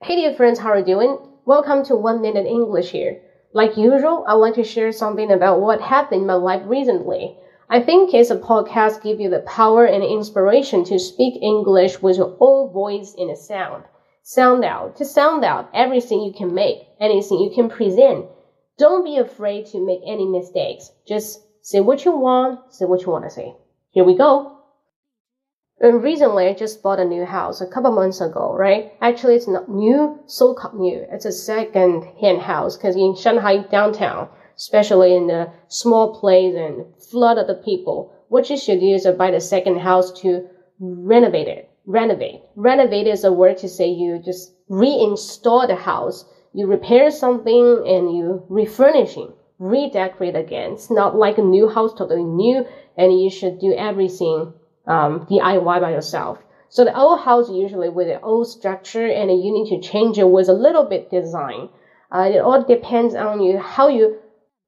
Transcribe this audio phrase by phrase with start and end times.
[0.00, 1.18] Hey dear friends, how are you doing?
[1.44, 3.20] Welcome to One Minute English here.
[3.52, 7.36] Like usual, I want to share something about what happened in my life recently.
[7.68, 12.16] I think it's a podcast give you the power and inspiration to speak English with
[12.16, 13.86] your own voice and sound.
[14.22, 18.26] Sound out, to sound out everything you can make, anything you can present.
[18.78, 20.92] Don't be afraid to make any mistakes.
[21.08, 23.52] Just say what you want, say what you want to say.
[23.90, 24.57] Here we go.
[25.80, 28.92] And recently, I just bought a new house a couple months ago, right?
[29.00, 31.06] Actually, it's not new, so called new.
[31.08, 36.84] It's a second hand house because in Shanghai downtown, especially in the small place and
[37.12, 40.48] flood of the people, what you should do is buy the second house to
[40.80, 41.70] renovate it.
[41.86, 42.42] Renovate.
[42.56, 46.24] Renovate is a word to say you just reinstall the house.
[46.52, 50.72] You repair something and you refurnishing, redecorate again.
[50.72, 54.54] It's not like a new house, totally new, and you should do everything
[54.88, 56.38] um, DIY by yourself.
[56.70, 60.28] So the old house usually with the old structure and you need to change it
[60.28, 61.68] with a little bit design.
[62.10, 64.18] Uh, it all depends on you how you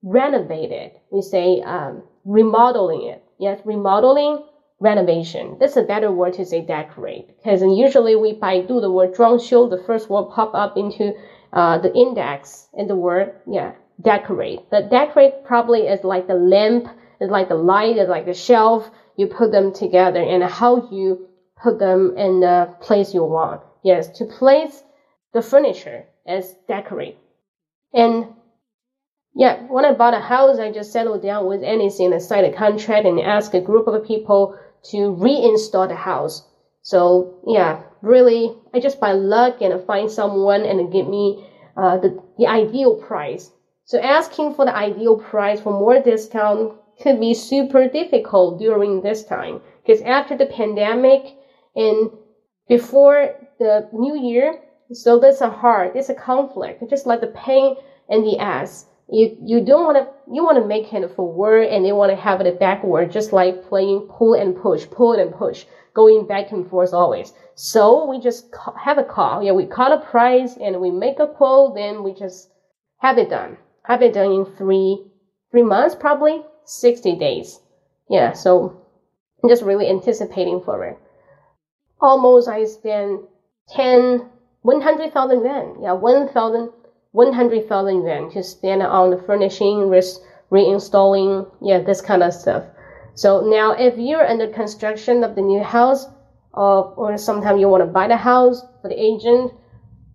[0.03, 1.00] renovate it.
[1.11, 3.22] We say um, remodeling it.
[3.39, 4.44] Yes, remodeling,
[4.78, 5.56] renovation.
[5.61, 7.37] That's a better word to say decorate.
[7.37, 11.14] Because usually we by do the word 装修, the first word pop up into
[11.53, 14.70] uh, the index and the word, yeah, decorate.
[14.70, 16.89] The decorate probably is like the lamp,
[17.20, 21.28] is like the light, is like the shelf, you put them together and how you
[21.62, 23.60] put them in the place you want.
[23.84, 24.82] Yes, to place
[25.34, 27.18] the furniture as decorate.
[27.92, 28.28] And
[29.34, 32.56] yeah, when I bought a house, I just settled down with anything and signed a
[32.56, 34.58] contract and asked a group of people
[34.91, 36.48] to reinstall the house.
[36.80, 41.44] So yeah, really, I just by luck and find someone and give me
[41.76, 43.50] uh, the, the ideal price.
[43.84, 46.72] So asking for the ideal price for more discount
[47.03, 51.37] could be super difficult during this time because after the pandemic
[51.75, 52.11] and
[52.69, 54.61] before the new year,
[54.93, 57.77] so that's a hard, it's a conflict, just like the pain
[58.09, 58.87] in the ass.
[59.09, 62.16] You you don't want to you want to make it forward and they want to
[62.16, 66.69] have it backward, just like playing pull and push, pull and push, going back and
[66.71, 67.33] forth always.
[67.55, 69.43] So we just have a call.
[69.43, 72.50] Yeah, we call a price and we make a quote, then we just
[72.99, 73.56] have it done.
[73.84, 75.06] Have it done in three
[75.50, 77.60] three months probably 60 days.
[78.08, 78.81] Yeah, so
[79.42, 80.98] I'm just really anticipating for it.
[82.00, 83.22] Almost I spent
[83.70, 84.28] 10,
[84.62, 85.82] 100,000 yuan.
[85.82, 86.70] Yeah, 1,000,
[87.12, 90.03] 100,000 yuan to spend on the furnishing, re-
[90.50, 92.64] reinstalling, yeah, this kind of stuff.
[93.14, 96.06] So now if you're under construction of the new house,
[96.53, 99.53] or, or sometime you want to buy the house for the agent,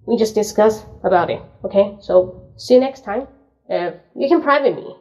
[0.05, 1.41] we just discuss about it.
[1.65, 3.27] Okay, so see you next time.
[3.67, 4.95] If you can private me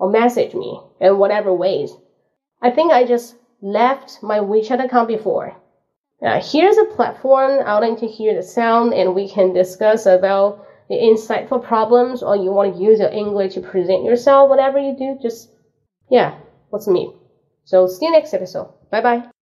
[0.00, 1.92] or message me in whatever ways.
[2.60, 5.54] I think I just left my WeChat account before.
[6.22, 7.60] Uh, here's a platform.
[7.64, 12.22] I would like to hear the sound and we can discuss about the insightful problems
[12.22, 15.50] or you want to use your English to present yourself, whatever you do, just,
[16.10, 16.38] yeah,
[16.72, 17.10] let's meet.
[17.64, 18.72] So see you next episode.
[18.90, 19.30] Bye bye.